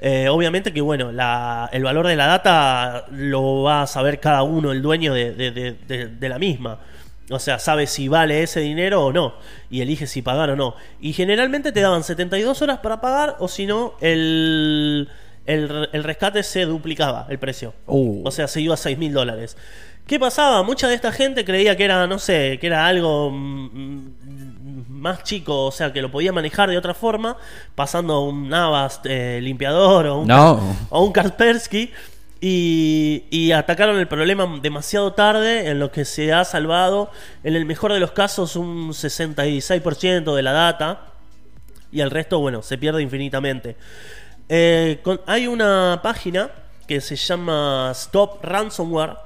Eh, 0.00 0.28
obviamente 0.28 0.72
que, 0.72 0.80
bueno, 0.80 1.12
la- 1.12 1.68
el 1.72 1.84
valor 1.84 2.06
de 2.06 2.16
la 2.16 2.26
data 2.26 3.04
lo 3.12 3.62
va 3.62 3.82
a 3.82 3.86
saber 3.86 4.18
cada 4.20 4.42
uno, 4.42 4.72
el 4.72 4.82
dueño 4.82 5.14
de, 5.14 5.32
de- 5.32 5.50
de- 5.50 5.72
de- 5.86 6.06
de 6.08 6.28
la 6.28 6.38
misma. 6.38 6.80
O 7.28 7.40
sea, 7.40 7.58
sabe 7.58 7.88
si 7.88 8.06
vale 8.06 8.44
ese 8.44 8.60
dinero 8.60 9.04
o 9.04 9.12
no. 9.12 9.34
Y 9.68 9.80
elige 9.80 10.06
si 10.06 10.22
pagar 10.22 10.50
o 10.50 10.54
no. 10.56 10.76
Y 11.00 11.12
generalmente 11.12 11.72
te 11.72 11.80
daban 11.80 12.04
72 12.04 12.62
horas 12.62 12.78
para 12.78 13.00
pagar 13.00 13.34
o 13.40 13.48
si 13.48 13.66
no, 13.66 13.94
el, 14.00 15.08
el, 15.46 15.88
el 15.92 16.04
rescate 16.04 16.42
se 16.42 16.64
duplicaba 16.66 17.26
el 17.28 17.38
precio. 17.38 17.74
Uh. 17.86 18.26
O 18.26 18.30
sea, 18.30 18.48
se 18.48 18.60
iba 18.60 18.74
a 18.74 18.76
6 18.76 18.98
mil 18.98 19.12
dólares. 19.12 19.56
¿Qué 20.06 20.20
pasaba? 20.20 20.62
Mucha 20.62 20.86
de 20.86 20.94
esta 20.94 21.10
gente 21.10 21.44
creía 21.44 21.76
que 21.76 21.84
era, 21.84 22.06
no 22.06 22.20
sé, 22.20 22.58
que 22.60 22.68
era 22.68 22.86
algo 22.86 23.30
mm, 23.32 24.10
más 24.88 25.24
chico, 25.24 25.66
o 25.66 25.72
sea, 25.72 25.92
que 25.92 26.00
lo 26.00 26.12
podía 26.12 26.32
manejar 26.32 26.70
de 26.70 26.78
otra 26.78 26.94
forma, 26.94 27.36
pasando 27.74 28.20
un 28.20 28.48
Navast 28.48 29.04
eh, 29.06 29.40
limpiador 29.42 30.06
o 30.06 30.20
un, 30.20 30.28
No. 30.28 30.76
o 30.90 31.04
un 31.04 31.12
Kaspersky. 31.12 31.90
Y, 32.40 33.24
y 33.30 33.50
atacaron 33.52 33.98
el 33.98 34.06
problema 34.06 34.46
demasiado 34.62 35.14
tarde, 35.14 35.70
en 35.70 35.80
lo 35.80 35.90
que 35.90 36.04
se 36.04 36.32
ha 36.32 36.44
salvado, 36.44 37.10
en 37.42 37.56
el 37.56 37.64
mejor 37.64 37.92
de 37.92 37.98
los 37.98 38.12
casos, 38.12 38.54
un 38.54 38.90
66% 38.90 40.34
de 40.36 40.42
la 40.42 40.52
data. 40.52 41.00
Y 41.90 42.00
el 42.00 42.10
resto, 42.10 42.38
bueno, 42.38 42.62
se 42.62 42.78
pierde 42.78 43.02
infinitamente. 43.02 43.76
Eh, 44.48 45.02
hay 45.26 45.48
una 45.48 46.00
página 46.02 46.50
que 46.86 47.00
se 47.00 47.16
llama 47.16 47.90
Stop 47.92 48.44
Ransomware. 48.44 49.16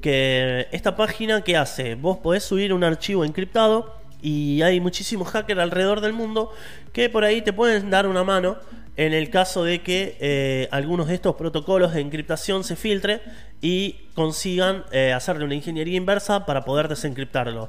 Que 0.00 0.68
esta 0.72 0.94
página, 0.94 1.40
¿qué 1.42 1.56
hace? 1.56 1.94
Vos 1.94 2.18
podés 2.18 2.44
subir 2.44 2.74
un 2.74 2.84
archivo 2.84 3.24
encriptado 3.24 3.96
y 4.20 4.60
hay 4.62 4.78
muchísimos 4.78 5.28
hackers 5.28 5.60
alrededor 5.60 6.00
del 6.00 6.12
mundo 6.12 6.52
que 6.92 7.08
por 7.08 7.24
ahí 7.24 7.40
te 7.40 7.52
pueden 7.52 7.90
dar 7.90 8.06
una 8.06 8.22
mano 8.22 8.58
en 8.96 9.12
el 9.12 9.30
caso 9.30 9.64
de 9.64 9.82
que 9.82 10.16
eh, 10.20 10.68
algunos 10.70 11.08
de 11.08 11.14
estos 11.14 11.36
protocolos 11.36 11.94
de 11.94 12.00
encriptación 12.00 12.64
se 12.64 12.76
filtre 12.76 13.20
y 13.60 14.08
consigan 14.14 14.84
eh, 14.90 15.12
hacerle 15.12 15.44
una 15.44 15.54
ingeniería 15.54 15.96
inversa 15.96 16.46
para 16.46 16.64
poder 16.64 16.88
desencriptarlo. 16.88 17.68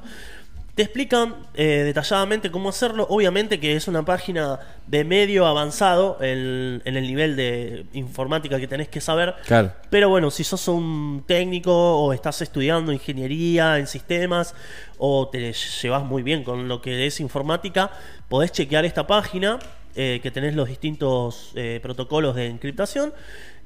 Te 0.78 0.84
explican 0.84 1.34
eh, 1.54 1.82
detalladamente 1.84 2.52
cómo 2.52 2.68
hacerlo. 2.68 3.04
Obviamente 3.10 3.58
que 3.58 3.74
es 3.74 3.88
una 3.88 4.04
página 4.04 4.60
de 4.86 5.02
medio 5.02 5.44
avanzado 5.44 6.18
en, 6.20 6.80
en 6.84 6.96
el 6.96 7.02
nivel 7.02 7.34
de 7.34 7.84
informática 7.94 8.60
que 8.60 8.68
tenés 8.68 8.86
que 8.86 9.00
saber. 9.00 9.34
Claro. 9.44 9.72
Pero 9.90 10.08
bueno, 10.08 10.30
si 10.30 10.44
sos 10.44 10.68
un 10.68 11.24
técnico 11.26 11.72
o 11.72 12.12
estás 12.12 12.42
estudiando 12.42 12.92
ingeniería 12.92 13.76
en 13.78 13.88
sistemas 13.88 14.54
o 14.98 15.26
te 15.26 15.52
llevas 15.52 16.04
muy 16.04 16.22
bien 16.22 16.44
con 16.44 16.68
lo 16.68 16.80
que 16.80 17.08
es 17.08 17.18
informática, 17.18 17.90
podés 18.28 18.52
chequear 18.52 18.84
esta 18.84 19.04
página 19.04 19.58
eh, 19.96 20.20
que 20.22 20.30
tenés 20.30 20.54
los 20.54 20.68
distintos 20.68 21.50
eh, 21.56 21.80
protocolos 21.82 22.36
de 22.36 22.46
encriptación 22.46 23.12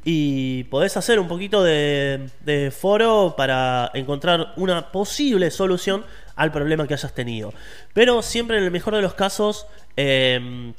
y 0.02 0.64
podés 0.64 0.96
hacer 0.96 1.20
un 1.20 1.28
poquito 1.28 1.62
de, 1.62 2.30
de 2.40 2.70
foro 2.70 3.34
para 3.36 3.90
encontrar 3.92 4.54
una 4.56 4.90
posible 4.90 5.50
solución 5.50 6.04
al 6.36 6.50
problema 6.52 6.86
que 6.86 6.94
hayas 6.94 7.14
tenido. 7.14 7.52
Pero 7.92 8.22
siempre 8.22 8.58
en 8.58 8.64
el 8.64 8.70
mejor 8.70 8.94
de 8.94 9.02
los 9.02 9.14
casos... 9.14 9.66
eh, 9.96 10.72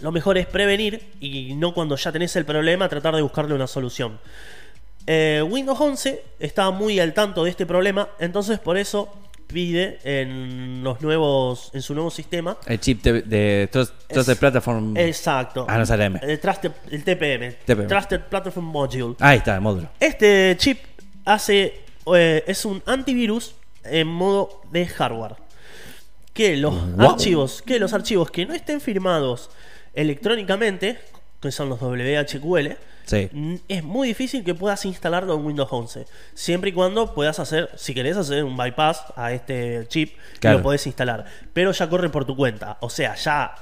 lo 0.00 0.10
mejor 0.10 0.36
es 0.36 0.46
prevenir 0.48 1.12
y 1.20 1.54
no 1.54 1.72
cuando 1.72 1.94
ya 1.94 2.10
tenés 2.10 2.34
el 2.34 2.44
problema 2.44 2.88
tratar 2.88 3.14
de 3.14 3.22
buscarle 3.22 3.54
una 3.54 3.68
solución. 3.68 4.18
Eh, 5.06 5.40
Windows 5.48 5.80
11 5.80 6.20
está 6.40 6.70
muy 6.72 6.98
al 6.98 7.14
tanto 7.14 7.44
de 7.44 7.50
este 7.50 7.64
problema, 7.64 8.08
entonces 8.18 8.58
por 8.58 8.76
eso 8.76 9.14
pide 9.46 9.98
en 10.02 10.82
los 10.82 11.00
nuevos 11.00 11.70
en 11.74 11.80
su 11.82 11.94
nuevo 11.94 12.10
sistema 12.10 12.56
El 12.66 12.80
chip 12.80 13.02
de, 13.04 13.22
de 13.22 13.68
Trust- 13.70 13.92
Trusted 14.08 14.32
Es- 14.32 14.38
Platform. 14.38 14.96
exacto 14.96 15.64
Ah, 15.68 15.78
no 15.78 15.86
sale 15.86 16.06
M. 16.06 16.18
el, 16.22 16.40
Trusted- 16.40 16.72
el 16.90 17.04
TPM, 17.04 17.52
TPM. 17.64 17.86
Trusted 17.86 18.20
Platform 18.22 18.66
Module 18.66 19.14
Ahí 19.20 19.38
está, 19.38 19.54
el 19.54 19.60
módulo. 19.60 19.90
este 20.00 20.56
chip 20.58 20.80
hace 21.24 21.82
eh, 22.16 22.42
es 22.48 22.64
un 22.64 22.82
antivirus 22.86 23.54
en 23.84 24.06
modo 24.08 24.62
de 24.70 24.86
hardware. 24.86 25.36
Que 26.32 26.56
los 26.56 26.74
Wow. 26.96 27.10
archivos, 27.10 27.62
que 27.62 27.78
los 27.78 27.92
archivos 27.92 28.30
que 28.30 28.44
no 28.46 28.54
estén 28.54 28.80
firmados 28.80 29.50
electrónicamente, 29.94 30.98
que 31.40 31.50
son 31.52 31.68
los 31.68 31.80
WHQL, 31.80 32.76
Sí. 33.06 33.60
es 33.68 33.84
muy 33.84 34.08
difícil 34.08 34.42
que 34.44 34.54
puedas 34.54 34.84
instalarlo 34.86 35.34
en 35.34 35.44
Windows 35.44 35.68
11. 35.70 36.06
Siempre 36.32 36.70
y 36.70 36.72
cuando 36.72 37.12
puedas 37.14 37.38
hacer, 37.38 37.70
si 37.76 37.92
querés 37.94 38.16
hacer 38.16 38.44
un 38.44 38.56
bypass 38.56 39.04
a 39.14 39.32
este 39.32 39.84
chip, 39.88 40.16
Claro. 40.40 40.58
lo 40.58 40.62
podés 40.62 40.86
instalar. 40.86 41.26
Pero 41.52 41.70
ya 41.72 41.88
corre 41.88 42.08
por 42.08 42.24
tu 42.24 42.34
cuenta. 42.34 42.78
O 42.80 42.88
sea, 42.90 43.14
ya 43.14 43.54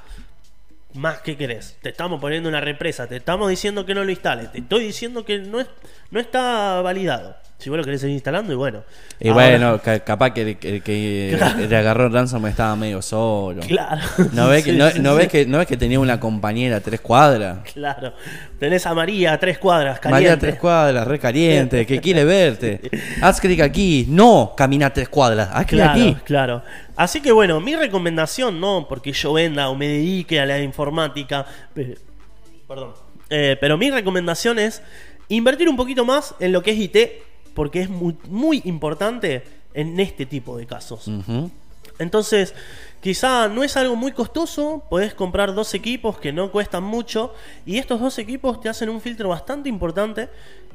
más 0.94 1.20
que 1.22 1.36
querés. 1.36 1.76
Te 1.82 1.88
estamos 1.88 2.20
poniendo 2.20 2.48
una 2.48 2.60
represa, 2.60 3.06
te 3.08 3.16
estamos 3.16 3.48
diciendo 3.50 3.84
que 3.84 3.94
no 3.94 4.04
lo 4.04 4.10
instales, 4.10 4.52
te 4.52 4.58
estoy 4.60 4.84
diciendo 4.84 5.24
que 5.24 5.38
no, 5.40 5.60
es, 5.60 5.66
no 6.10 6.20
está 6.20 6.80
validado. 6.82 7.34
Si 7.62 7.70
vos 7.70 7.78
lo 7.78 7.84
querés 7.84 8.00
seguir 8.00 8.14
instalando, 8.14 8.52
y 8.52 8.56
bueno. 8.56 8.82
Y 9.20 9.28
Ahora- 9.28 9.48
bueno, 9.50 9.80
ca- 9.80 10.00
capaz 10.00 10.30
que 10.34 10.42
el 10.42 10.56
que, 10.58 10.80
que 10.80 11.34
Claro. 11.38 11.58
le 11.68 11.76
agarró 11.76 12.06
el 12.06 12.12
ransom 12.12 12.44
estaba 12.46 12.74
medio 12.74 13.00
solo. 13.00 13.62
Claro. 13.62 14.00
¿No 14.32 14.48
ves, 14.48 14.64
que, 14.64 14.72
Sí, 14.72 14.76
no, 14.76 14.90
sí, 14.90 14.98
no 14.98 15.12
sí. 15.12 15.18
ves 15.18 15.28
que, 15.28 15.46
¿No 15.46 15.58
ves 15.58 15.66
que 15.68 15.76
tenía 15.76 16.00
una 16.00 16.18
compañera 16.18 16.78
a 16.78 16.80
tres 16.80 17.00
cuadras? 17.00 17.58
Claro. 17.72 18.14
Tenés 18.58 18.84
a 18.86 18.94
María 18.94 19.32
a 19.34 19.38
tres 19.38 19.58
cuadras, 19.58 20.00
María 20.04 20.10
caliente. 20.10 20.32
a 20.32 20.38
tres 20.50 20.60
cuadras, 20.60 21.06
re 21.06 21.18
caliente, 21.20 21.86
que 21.86 22.00
quiere 22.02 22.24
verte. 22.24 22.80
Haz 23.20 23.40
clic 23.40 23.60
aquí. 23.60 24.06
No, 24.08 24.54
camina 24.56 24.92
tres 24.92 25.08
cuadras. 25.08 25.48
Haz 25.52 25.66
clic 25.66 25.82
Claro, 25.82 25.92
aquí. 26.00 26.16
claro. 26.24 26.62
Así 26.96 27.20
que 27.20 27.30
bueno, 27.30 27.60
mi 27.60 27.76
recomendación, 27.76 28.60
no 28.60 28.86
porque 28.88 29.12
yo 29.12 29.32
venda 29.34 29.68
o 29.68 29.76
me 29.76 29.86
dedique 29.86 30.40
a 30.40 30.46
la 30.46 30.58
informática, 30.60 31.46
pe- 31.74 31.96
perdón, 32.66 32.94
Eh, 33.30 33.56
pero 33.60 33.78
mi 33.78 33.90
recomendación 33.90 34.58
es 34.58 34.82
invertir 35.28 35.68
un 35.68 35.76
poquito 35.76 36.04
más 36.04 36.34
en 36.38 36.52
lo 36.52 36.62
que 36.62 36.72
es 36.72 36.76
IT, 36.78 36.96
porque 37.54 37.80
es 37.82 37.90
muy, 37.90 38.16
muy 38.28 38.62
importante 38.64 39.44
en 39.74 39.98
este 40.00 40.26
tipo 40.26 40.56
de 40.56 40.66
casos. 40.66 41.10
Entonces, 41.98 42.54
quizá 43.00 43.48
no 43.48 43.62
es 43.62 43.76
algo 43.76 43.96
muy 43.96 44.12
costoso, 44.12 44.82
podés 44.88 45.14
comprar 45.14 45.54
dos 45.54 45.74
equipos 45.74 46.18
que 46.18 46.32
no 46.32 46.50
cuestan 46.50 46.82
mucho 46.82 47.34
y 47.66 47.78
estos 47.78 48.00
dos 48.00 48.18
equipos 48.18 48.60
te 48.60 48.68
hacen 48.68 48.88
un 48.88 49.00
filtro 49.00 49.28
bastante 49.28 49.68
importante 49.68 50.28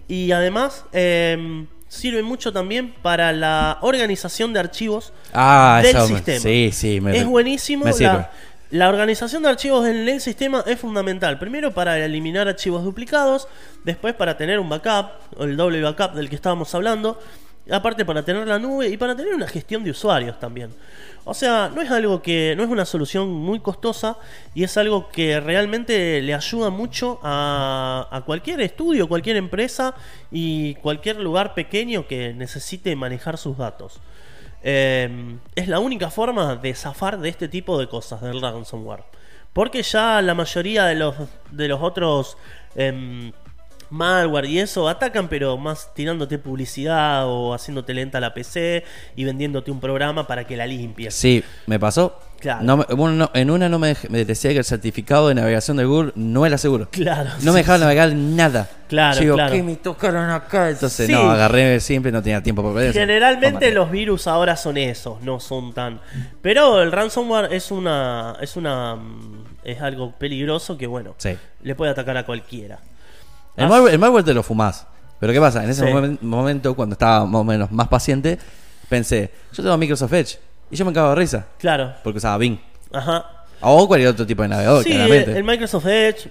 y 0.07 0.31
además 0.31 0.85
eh, 0.93 1.65
sirven 1.87 2.23
mucho 2.25 2.53
también 2.53 2.93
para 3.01 3.31
la 3.33 3.77
organización 3.81 4.53
de 4.53 4.59
archivos 4.59 5.11
Ah, 5.33 5.79
del 5.83 5.95
eso 5.95 6.07
sistema. 6.07 6.39
Sí, 6.39 6.69
sí. 6.71 7.01
me- 7.01 7.17
es 7.17 7.25
buenísimo. 7.25 7.85
me 7.85 7.93
sirve. 7.93 8.13
La, 8.13 8.31
la 8.69 8.89
organización 8.89 9.43
de 9.43 9.49
archivos 9.49 9.87
en 9.87 10.07
el 10.09 10.19
sistema 10.19 10.63
es 10.67 10.79
fundamental. 10.79 11.39
Primero 11.39 11.73
para 11.73 11.97
eliminar 12.03 12.47
archivos 12.47 12.83
duplicados, 12.83 13.47
después 13.85 14.13
para 14.13 14.35
tener 14.35 14.59
un 14.59 14.67
backup, 14.67 15.39
el 15.39 15.55
doble 15.55 15.81
backup 15.81 16.13
del 16.13 16.29
que 16.29 16.35
estábamos 16.35 16.75
hablando, 16.75 17.17
aparte 17.71 18.03
para 18.03 18.23
tener 18.23 18.45
la 18.45 18.59
nube 18.59 18.89
y 18.89 18.97
para 18.97 19.15
tener 19.15 19.33
una 19.33 19.47
gestión 19.47 19.83
de 19.83 19.91
usuarios 19.91 20.37
también. 20.39 20.71
O 21.23 21.33
sea, 21.33 21.69
no 21.73 21.81
es 21.81 21.91
algo 21.91 22.21
que 22.21 22.55
no 22.57 22.63
es 22.63 22.69
una 22.69 22.85
solución 22.85 23.29
muy 23.29 23.59
costosa 23.59 24.17
y 24.53 24.63
es 24.63 24.77
algo 24.77 25.09
que 25.09 25.39
realmente 25.39 26.21
le 26.21 26.33
ayuda 26.33 26.69
mucho 26.69 27.19
a, 27.23 28.07
a 28.11 28.21
cualquier 28.21 28.61
estudio, 28.61 29.07
cualquier 29.07 29.37
empresa 29.37 29.95
y 30.31 30.75
cualquier 30.75 31.19
lugar 31.19 31.53
pequeño 31.53 32.07
que 32.07 32.33
necesite 32.33 32.95
manejar 32.95 33.37
sus 33.37 33.57
datos. 33.57 33.99
Eh, 34.69 35.37
es 35.55 35.69
la 35.69 35.79
única 35.79 36.09
forma 36.09 36.57
de 36.57 36.75
zafar 36.75 37.19
de 37.19 37.29
este 37.29 37.47
tipo 37.47 37.79
de 37.79 37.87
cosas 37.87 38.19
del 38.21 38.41
ransomware. 38.41 39.05
Porque 39.53 39.81
ya 39.81 40.21
la 40.21 40.33
mayoría 40.33 40.83
de 40.83 40.95
los, 40.95 41.15
de 41.51 41.69
los 41.69 41.81
otros 41.81 42.37
em, 42.75 43.31
malware 43.89 44.45
y 44.45 44.59
eso 44.59 44.87
atacan, 44.89 45.27
pero 45.27 45.57
más 45.57 45.93
tirándote 45.93 46.37
publicidad 46.39 47.25
o 47.27 47.53
haciéndote 47.53 47.93
lenta 47.93 48.19
la 48.19 48.33
PC 48.33 48.83
y 49.15 49.23
vendiéndote 49.23 49.71
un 49.71 49.79
programa 49.79 50.27
para 50.27 50.45
que 50.45 50.57
la 50.57 50.65
limpies. 50.67 51.13
Sí, 51.13 51.43
me 51.65 51.79
pasó. 51.79 52.19
Claro. 52.39 52.63
No 52.63 52.77
bueno, 52.95 53.13
no, 53.15 53.31
en 53.33 53.49
una 53.49 53.67
no 53.67 53.79
me, 53.79 53.95
me 54.09 54.23
decía 54.23 54.51
que 54.51 54.59
el 54.59 54.63
certificado 54.63 55.27
de 55.27 55.33
navegación 55.33 55.75
de 55.77 55.85
Google 55.85 56.11
no 56.13 56.45
era 56.45 56.59
seguro. 56.59 56.87
Claro. 56.91 57.31
No 57.41 57.51
me 57.51 57.59
dejaba 57.59 57.79
navegar 57.79 58.13
nada. 58.13 58.69
Claro, 58.87 59.19
digo, 59.19 59.35
claro. 59.35 59.53
¿qué 59.53 59.63
me 59.63 59.75
tocaron 59.77 60.29
acá? 60.29 60.69
Entonces, 60.69 61.07
Sí. 61.07 61.11
no, 61.13 61.31
agarré 61.31 61.79
siempre, 61.79 62.11
no 62.11 62.21
tenía 62.21 62.43
tiempo 62.43 62.61
para 62.61 62.75
perder. 62.75 62.93
Generalmente 62.93 63.71
los 63.71 63.89
virus 63.89 64.27
ahora 64.27 64.55
son 64.55 64.77
esos, 64.77 65.19
no 65.21 65.39
son 65.39 65.73
tan. 65.73 65.99
Pero 66.43 66.83
el 66.83 66.91
ransomware 66.91 67.51
es 67.53 67.71
una. 67.71 68.35
es 68.39 68.55
una. 68.55 68.95
mm, 68.95 69.45
es 69.63 69.81
algo 69.81 70.11
peligroso 70.11 70.77
que 70.77 70.85
bueno. 70.85 71.15
Le 71.63 71.73
puede 71.75 71.91
atacar 71.91 72.15
a 72.17 72.25
cualquiera. 72.25 72.79
El 73.57 73.67
malware, 73.67 73.93
el 73.93 73.99
malware 73.99 74.23
te 74.23 74.33
lo 74.33 74.43
fumás. 74.43 74.85
Pero 75.19 75.33
¿qué 75.33 75.39
pasa? 75.39 75.63
En 75.63 75.69
ese 75.69 75.85
Sí. 75.85 75.91
momen- 75.91 76.19
momento, 76.21 76.75
cuando 76.75 76.93
estaba 76.93 77.25
más 77.25 77.41
o 77.41 77.43
menos 77.43 77.71
más 77.71 77.87
paciente, 77.87 78.37
pensé, 78.87 79.31
yo 79.51 79.63
tengo 79.63 79.77
Microsoft 79.77 80.13
Edge. 80.13 80.39
Y 80.69 80.75
yo 80.75 80.85
me 80.85 80.93
cago 80.93 81.09
de 81.09 81.15
risa. 81.15 81.45
Claro. 81.57 81.93
Porque 82.03 82.17
usaba 82.19 82.37
Bing. 82.37 82.59
Ajá. 82.93 83.25
O 83.61 83.87
cualquier 83.87 84.09
otro 84.11 84.25
tipo 84.27 84.43
de 84.43 84.49
navegador, 84.49 84.83
Sí, 84.83 84.91
claramente. 84.91 85.35
el 85.37 85.43
Microsoft 85.43 85.85
Edge 85.87 86.29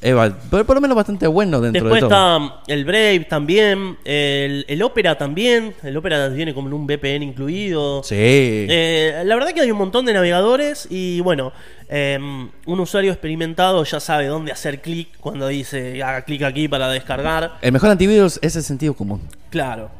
Eva, 0.00 0.36
pero 0.50 0.66
por 0.66 0.76
lo 0.76 0.82
menos 0.82 0.96
bastante 0.96 1.26
bueno 1.26 1.62
dentro 1.62 1.84
Después 1.84 2.02
de 2.02 2.08
todo. 2.08 2.46
está 2.60 2.72
el 2.74 2.84
Brave 2.84 3.20
también, 3.28 3.96
el, 4.04 4.66
el 4.68 4.82
Opera 4.82 5.16
también. 5.16 5.74
El 5.82 5.96
Opera 5.96 6.28
viene 6.28 6.52
con 6.52 6.70
un 6.70 6.86
VPN 6.86 7.22
incluido. 7.22 8.02
Sí. 8.02 8.14
Eh, 8.18 9.22
la 9.24 9.34
verdad 9.34 9.52
que 9.54 9.62
hay 9.62 9.70
un 9.70 9.78
montón 9.78 10.04
de 10.04 10.12
navegadores 10.12 10.86
y 10.90 11.20
bueno, 11.20 11.52
eh, 11.88 12.18
un 12.20 12.80
usuario 12.80 13.12
experimentado 13.12 13.82
ya 13.84 13.98
sabe 13.98 14.26
dónde 14.26 14.52
hacer 14.52 14.82
clic 14.82 15.08
cuando 15.20 15.48
dice 15.48 16.02
haga 16.02 16.22
clic 16.22 16.42
aquí 16.42 16.68
para 16.68 16.88
descargar. 16.90 17.52
El 17.62 17.72
mejor 17.72 17.88
antivirus 17.90 18.38
es 18.42 18.56
el 18.56 18.62
sentido 18.62 18.92
común. 18.92 19.22
Claro. 19.48 19.90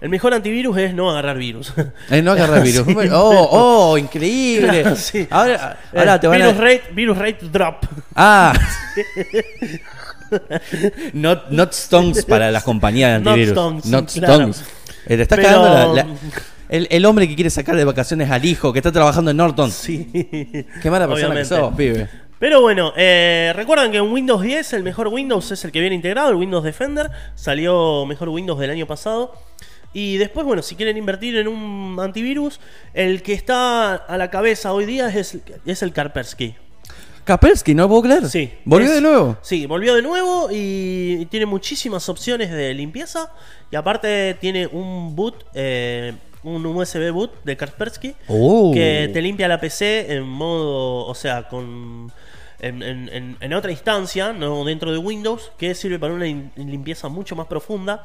El 0.00 0.10
mejor 0.10 0.34
antivirus 0.34 0.76
es 0.76 0.92
no 0.94 1.10
agarrar 1.10 1.38
virus. 1.38 1.72
Eh, 2.10 2.20
no 2.20 2.32
agarrar 2.32 2.62
virus. 2.62 2.86
Oh, 3.12 3.48
oh, 3.92 3.98
increíble. 3.98 4.82
Claro, 4.82 4.96
sí. 4.96 5.26
Ahora, 5.30 5.78
ahora 5.96 6.20
te 6.20 6.26
van 6.26 6.38
virus 6.38 6.54
a. 6.54 6.60
rate, 6.60 6.82
virus 6.92 7.18
rate 7.18 7.38
drop. 7.50 7.84
Ah. 8.14 8.52
not, 11.12 11.50
not 11.50 11.72
Stones 11.72 12.24
para 12.24 12.50
las 12.50 12.62
compañías 12.64 13.12
de 13.12 13.18
Not 13.20 13.28
antivirus. 13.28 13.52
Stones, 13.52 13.86
Not. 13.86 14.08
Stones. 14.10 14.64
Eh, 15.06 15.16
le 15.16 15.22
está 15.22 15.36
Pero- 15.36 15.48
cagando 15.48 15.94
la- 15.94 16.04
la- 16.04 16.14
el, 16.68 16.88
el 16.90 17.04
hombre 17.04 17.28
que 17.28 17.34
quiere 17.34 17.50
sacar 17.50 17.76
de 17.76 17.84
vacaciones 17.84 18.30
al 18.30 18.44
hijo, 18.44 18.72
que 18.72 18.78
está 18.78 18.90
trabajando 18.90 19.30
en 19.30 19.36
Norton. 19.36 19.70
Sí. 19.70 20.08
Qué 20.82 20.90
mala 20.90 21.06
persona 21.06 21.34
Obviamente. 21.34 21.42
que 21.42 21.44
sos, 21.60 21.74
pibe. 21.74 22.08
Pero 22.44 22.60
bueno, 22.60 22.92
eh, 22.94 23.54
recuerdan 23.56 23.90
que 23.90 23.96
en 23.96 24.12
Windows 24.12 24.42
10 24.42 24.74
el 24.74 24.82
mejor 24.82 25.08
Windows 25.08 25.50
es 25.50 25.64
el 25.64 25.72
que 25.72 25.80
viene 25.80 25.94
integrado, 25.96 26.28
el 26.28 26.36
Windows 26.36 26.62
Defender. 26.62 27.10
Salió 27.34 28.04
mejor 28.04 28.28
Windows 28.28 28.60
del 28.60 28.68
año 28.68 28.86
pasado. 28.86 29.32
Y 29.94 30.18
después, 30.18 30.44
bueno, 30.44 30.60
si 30.60 30.74
quieren 30.76 30.98
invertir 30.98 31.38
en 31.38 31.48
un 31.48 31.96
antivirus, 31.98 32.60
el 32.92 33.22
que 33.22 33.32
está 33.32 33.94
a 33.94 34.18
la 34.18 34.28
cabeza 34.28 34.74
hoy 34.74 34.84
día 34.84 35.08
es, 35.08 35.38
es 35.64 35.82
el 35.82 35.94
Kaspersky. 35.94 36.54
Kaspersky, 37.24 37.74
¿no 37.74 37.88
puedo 37.88 38.02
creer? 38.02 38.28
Sí. 38.28 38.52
¿Volvió 38.66 38.88
Es- 38.90 38.94
de 38.96 39.00
nuevo? 39.00 39.38
Sí, 39.40 39.64
volvió 39.64 39.94
de 39.94 40.02
nuevo 40.02 40.48
y 40.52 41.24
tiene 41.30 41.46
muchísimas 41.46 42.10
opciones 42.10 42.50
de 42.50 42.74
limpieza. 42.74 43.32
Y 43.70 43.76
aparte 43.76 44.36
tiene 44.38 44.66
un 44.66 45.16
boot, 45.16 45.46
eh, 45.54 46.12
un 46.42 46.66
USB 46.66 47.10
boot 47.10 47.42
de 47.42 47.56
Kaspersky 47.56 48.14
Oh. 48.28 48.70
que 48.74 49.08
te 49.14 49.22
limpia 49.22 49.48
la 49.48 49.58
PC 49.58 50.12
en 50.12 50.24
modo, 50.24 51.06
o 51.06 51.14
sea, 51.14 51.48
con 51.48 52.12
en, 52.66 52.82
en- 52.82 53.08
en- 53.12 53.36
en 53.40 53.54
otra 53.54 53.70
instancia, 53.70 54.32
no 54.32 54.64
dentro 54.64 54.92
de 54.92 54.98
Windows, 54.98 55.52
que 55.58 55.74
sirve 55.74 55.98
para 55.98 56.12
una 56.14 56.24
limpieza 56.24 57.08
mucho 57.08 57.36
más 57.36 57.46
profunda. 57.46 58.04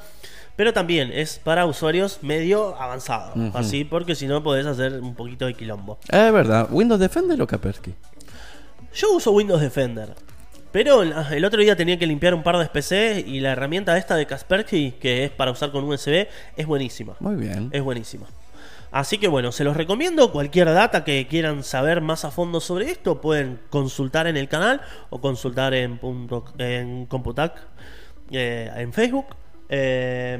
Pero 0.56 0.74
también 0.74 1.12
es 1.14 1.40
para 1.40 1.66
usuarios 1.66 2.20
medio 2.22 2.76
avanzados. 2.82 3.34
Así, 3.56 3.86
porque 3.86 4.14
si 4.16 4.28
no 4.28 4.44
podés 4.44 4.66
hacer 4.66 5.00
un 5.00 5.16
poquito 5.16 5.46
de 5.46 5.54
quilombo. 5.54 5.98
Es 6.10 6.34
verdad. 6.34 6.68
¿Windows 6.70 7.00
Defender 7.00 7.42
o 7.42 7.48
Kaspersky? 7.48 7.94
Yo 8.94 9.14
uso 9.14 9.32
Windows 9.32 9.62
Defender. 9.62 10.14
Pero 10.72 11.02
el 11.02 11.14
el 11.32 11.46
otro 11.46 11.62
día 11.62 11.76
tenía 11.76 11.98
que 11.98 12.06
limpiar 12.06 12.34
un 12.36 12.44
par 12.44 12.58
de 12.58 12.66
PC 12.68 13.24
y 13.26 13.40
la 13.40 13.54
herramienta 13.54 13.98
esta 13.98 14.16
de 14.16 14.26
Kaspersky, 14.28 14.92
que 15.00 15.24
es 15.26 15.32
para 15.32 15.50
usar 15.52 15.72
con 15.72 15.84
USB, 15.86 16.28
es 16.58 16.66
buenísima. 16.68 17.16
Muy 17.20 17.36
bien. 17.38 17.70
Es 17.72 17.82
buenísima. 17.82 18.28
Así 18.92 19.18
que 19.18 19.28
bueno, 19.28 19.52
se 19.52 19.64
los 19.64 19.78
recomiendo. 19.78 20.32
Cualquier 20.32 20.68
data 20.74 21.04
que 21.04 21.28
quieran 21.28 21.64
saber 21.64 22.02
más 22.02 22.26
a 22.26 22.32
fondo 22.32 22.60
sobre 22.60 22.90
esto, 22.90 23.22
pueden 23.22 23.60
consultar 23.70 24.28
en 24.28 24.38
el 24.38 24.48
canal 24.48 24.82
o 25.10 25.22
consultar 25.22 25.74
en, 25.74 25.98
punto, 25.98 26.46
en 26.58 27.06
Computac, 27.06 27.68
eh, 28.32 28.72
en 28.76 28.94
Facebook. 28.94 29.28
Eh, 29.70 30.40